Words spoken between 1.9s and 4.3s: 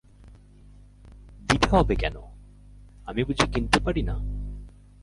কেন, আমি বুঝি কিনতে পারি না?